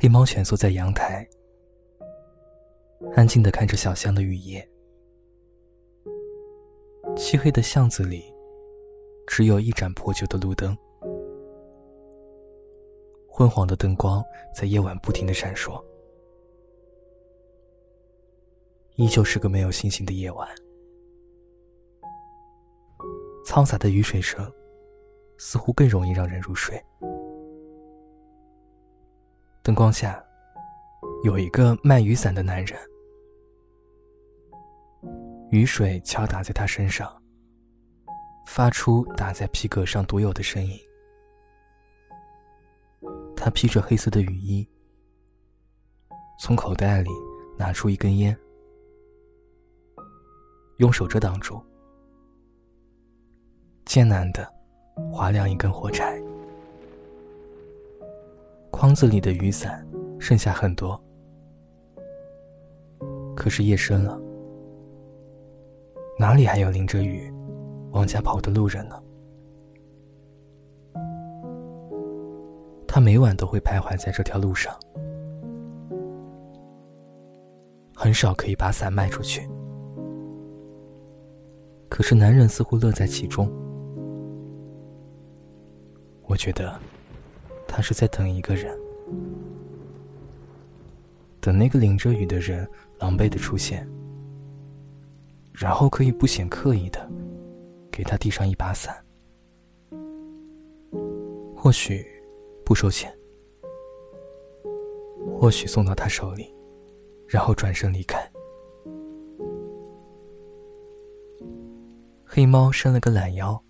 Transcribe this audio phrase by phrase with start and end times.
[0.00, 1.28] 黑猫蜷缩在阳台，
[3.16, 4.66] 安静的看着小巷的雨夜。
[7.16, 8.22] 漆黑的巷子里，
[9.26, 10.76] 只有一盏破旧的路灯，
[13.28, 14.22] 昏黄的灯光
[14.54, 15.84] 在夜晚不停的闪烁。
[18.94, 20.48] 依旧是个没有星星的夜晚，
[23.44, 24.48] 嘈杂的雨水声，
[25.38, 26.80] 似乎更容易让人入睡。
[29.68, 30.24] 灯光下，
[31.24, 32.80] 有一个卖雨伞的男人，
[35.50, 37.22] 雨水敲打在他身上，
[38.46, 40.74] 发出打在皮革上独有的声音。
[43.36, 44.66] 他披着黑色的雨衣，
[46.40, 47.10] 从口袋里
[47.58, 48.34] 拿出一根烟。
[50.78, 51.62] 用手遮挡住，
[53.84, 54.50] 艰难的
[55.12, 56.18] 划亮一根火柴。
[58.78, 59.84] 筐子里的雨伞
[60.20, 60.96] 剩下很多，
[63.34, 64.16] 可是夜深了，
[66.16, 67.28] 哪里还有淋着雨
[67.90, 69.02] 往家跑的路人呢？
[72.86, 74.72] 他每晚都会徘徊在这条路上，
[77.96, 79.42] 很少可以把伞卖出去。
[81.88, 83.50] 可是男人似乎乐在其中，
[86.28, 86.78] 我觉得
[87.68, 88.76] 他是在等一个人，
[91.40, 93.88] 等那个淋着雨的人狼狈的出现，
[95.52, 97.08] 然后可以不显刻意的
[97.92, 98.96] 给他递上一把伞，
[101.54, 102.04] 或许
[102.64, 103.16] 不收钱，
[105.38, 106.52] 或许送到他手里，
[107.28, 108.18] 然后转身离开。
[112.24, 113.60] 黑猫伸了个懒腰，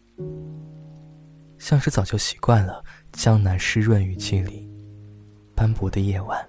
[1.59, 4.69] 像是早就习惯了江南湿润雨季里
[5.55, 6.49] 斑驳的夜晚。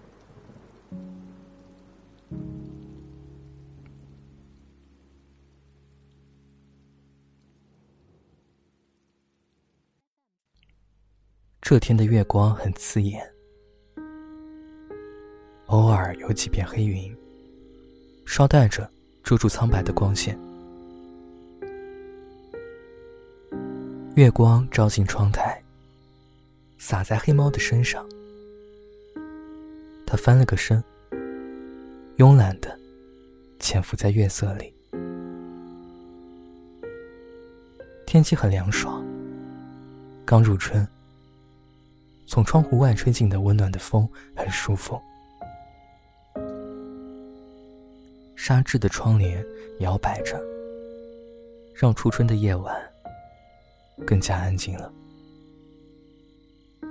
[11.61, 13.21] 这天的月光很刺眼，
[15.67, 17.15] 偶尔有几片黑云，
[18.25, 18.89] 捎带着
[19.23, 20.48] 遮住苍白的光线。
[24.19, 25.63] 月光照进窗台，
[26.77, 28.05] 洒在黑猫的身上。
[30.05, 30.83] 它翻了个身，
[32.17, 32.77] 慵懒的
[33.61, 34.73] 潜伏在月色里。
[38.05, 39.01] 天气很凉爽，
[40.25, 40.85] 刚入春，
[42.27, 44.05] 从窗户外吹进的温暖的风
[44.35, 44.99] 很舒服。
[48.35, 49.41] 纱质的窗帘
[49.79, 50.37] 摇摆着，
[51.73, 52.88] 让初春的夜晚。
[54.05, 54.91] 更加安静了。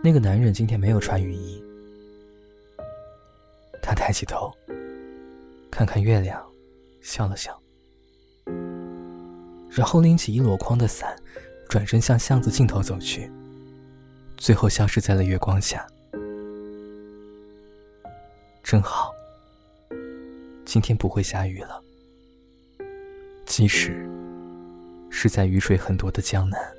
[0.03, 1.63] 那个男人今天没有穿雨衣。
[3.83, 4.53] 他抬起头，
[5.71, 6.45] 看看月亮，
[7.01, 7.59] 笑了笑，
[9.71, 11.17] 然后拎起一箩筐的伞，
[11.71, 13.31] 转身向巷子尽头走去，
[14.37, 15.87] 最后消失在了月光下。
[18.63, 19.11] 真好，
[20.67, 21.83] 今天不会下雨了，
[23.47, 24.07] 即使
[25.09, 26.78] 是在雨水很多的江南。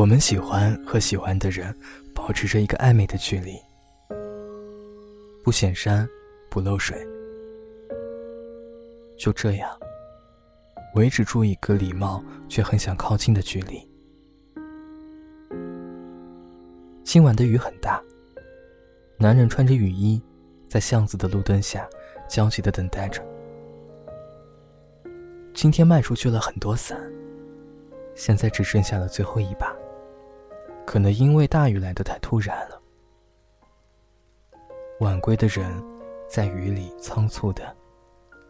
[0.00, 1.76] 我们喜欢和喜欢的人
[2.14, 3.54] 保持着一个暧昧的距离，
[5.44, 6.08] 不显山，
[6.48, 6.96] 不漏水，
[9.18, 9.70] 就这样
[10.94, 13.86] 维持住一个礼貌却很想靠近的距离。
[17.04, 18.02] 今晚的雨很大，
[19.18, 20.18] 男人穿着雨衣，
[20.66, 21.86] 在巷子的路灯下
[22.26, 23.22] 焦急的等待着。
[25.52, 26.98] 今天卖出去了很多伞，
[28.14, 29.69] 现在只剩下了最后一把。
[30.90, 32.82] 可能因为大雨来得太突然了，
[34.98, 35.80] 晚归的人
[36.28, 37.76] 在雨里仓促的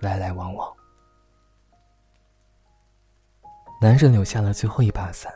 [0.01, 0.75] 来来往往。
[3.79, 5.31] 男人留下了最后一把伞，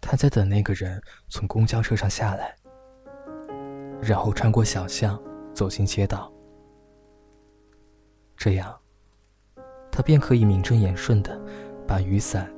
[0.00, 2.56] 他在等那个人从公交车上下来，
[4.02, 5.16] 然后穿过小巷
[5.54, 6.28] 走进街道，
[8.36, 8.76] 这样
[9.92, 11.40] 他便可以名正言顺的
[11.86, 12.52] 把雨伞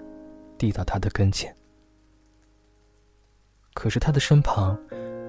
[0.57, 1.55] 递到他的跟前。
[3.81, 4.79] 可是他的身旁，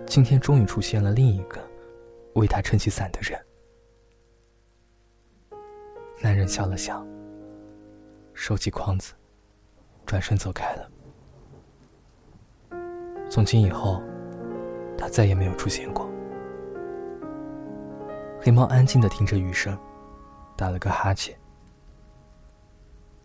[0.05, 1.65] 今天终于出现了另一个
[2.35, 3.41] 为他撑起伞的人。
[6.21, 7.01] 男人笑了笑，
[8.33, 9.13] 收起筐子，
[10.05, 10.91] 转身走开了。
[13.29, 14.03] 从今以后，
[14.97, 16.11] 他再也没有出现过。
[18.41, 19.79] 黑猫安静的听着雨声，
[20.57, 21.39] 打了个哈欠，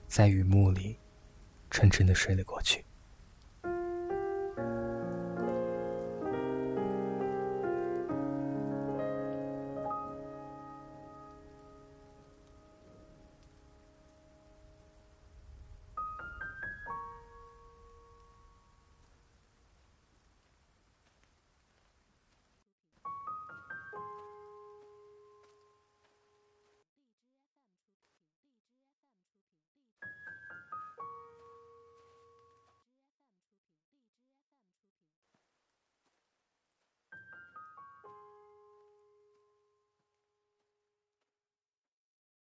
[0.06, 0.96] 在雨幕里
[1.68, 2.85] 沉沉的睡了过去。